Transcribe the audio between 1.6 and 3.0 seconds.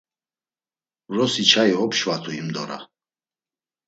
opşvatu himdora.